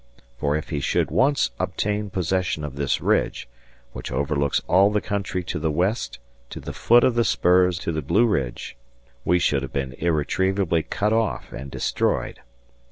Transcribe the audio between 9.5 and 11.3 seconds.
have been irretrievably cut